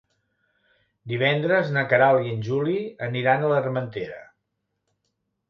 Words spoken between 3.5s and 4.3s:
l'Armentera.